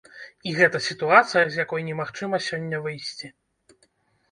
І 0.51 0.53
гэта 0.59 0.79
сітуацыя, 0.85 1.43
з 1.51 1.61
якой 1.65 1.85
немагчыма 1.91 2.41
сёння 2.49 2.83
выйсці. 2.89 3.33